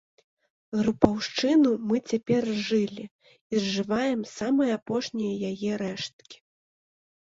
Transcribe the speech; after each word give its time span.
Групаўшчыну 0.79 1.69
мы 1.91 2.01
цяпер 2.09 2.43
зжылі 2.57 3.05
і 3.07 3.55
зжываем 3.69 4.27
самыя 4.37 4.71
апошнія 4.83 5.49
яе 5.55 5.71
рэшткі. 5.89 6.37